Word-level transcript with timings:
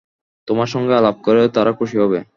তোমার 0.47 0.67
সঙ্গে 0.67 0.93
আলাপ 0.95 1.17
করে 1.23 1.41
তারা 1.49 1.71
খুশী 1.71 1.97
হবে। 1.97 2.19